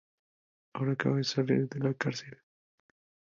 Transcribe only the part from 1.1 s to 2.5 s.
de salir de la cárcel.